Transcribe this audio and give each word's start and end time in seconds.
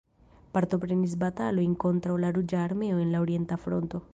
Partoprenis 0.55 1.13
batalojn 1.23 1.75
kontraŭ 1.85 2.15
la 2.25 2.33
Ruĝa 2.39 2.59
Armeo 2.65 2.99
en 3.05 3.17
la 3.17 3.25
orienta 3.27 3.63
fronto. 3.67 4.05